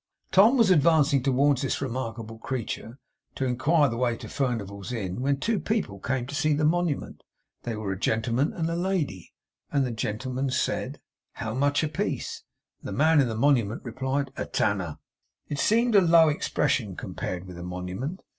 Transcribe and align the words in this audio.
Tom 0.31 0.57
was 0.57 0.71
advancing 0.71 1.21
towards 1.21 1.61
this 1.61 1.79
remarkable 1.79 2.39
creature, 2.39 2.97
to 3.35 3.45
inquire 3.45 3.87
the 3.87 3.97
way 3.97 4.17
to 4.17 4.27
Furnival's 4.27 4.91
Inn, 4.91 5.21
when 5.21 5.37
two 5.39 5.59
people 5.59 5.99
came 5.99 6.25
to 6.25 6.33
see 6.33 6.53
the 6.53 6.65
Monument. 6.65 7.21
They 7.61 7.75
were 7.75 7.91
a 7.91 7.99
gentleman 7.99 8.51
and 8.51 8.67
a 8.67 8.75
lady; 8.75 9.31
and 9.71 9.85
the 9.85 9.91
gentleman 9.91 10.49
said, 10.49 10.99
'How 11.33 11.53
much 11.53 11.83
a 11.83 11.87
piece?' 11.87 12.41
The 12.81 12.91
Man 12.91 13.21
in 13.21 13.27
the 13.27 13.35
Monument 13.35 13.83
replied, 13.83 14.31
'A 14.37 14.45
Tanner.' 14.47 14.97
It 15.49 15.59
seemed 15.59 15.93
a 15.93 16.01
low 16.01 16.29
expression, 16.29 16.95
compared 16.95 17.45
with 17.45 17.55
the 17.55 17.63
Monument. 17.63 18.23